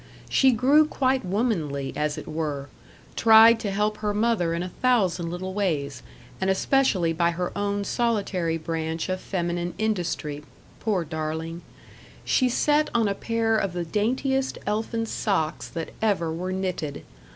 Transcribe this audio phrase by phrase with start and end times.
[0.31, 2.69] She grew quite womanly, as it were;
[3.15, 6.01] tried to help her mother in a thousand little ways,
[6.41, 10.43] and especially by her own solitary branch of feminine industry
[10.79, 11.61] poor darling!
[12.25, 17.03] She set on a pair of the daintiest elfin socks that ever were knitted.